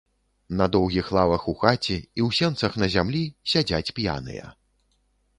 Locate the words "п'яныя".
3.99-4.49